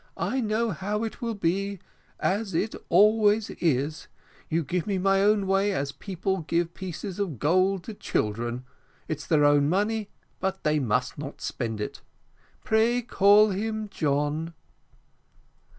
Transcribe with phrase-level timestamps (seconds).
[0.17, 1.77] I know how it will be,
[2.19, 4.07] as it always is:
[4.49, 8.65] you give me my own way as people give pieces of gold to children,
[9.07, 10.09] it's their own money,
[10.39, 12.01] but they must not spend it.
[12.63, 14.55] Pray call him John."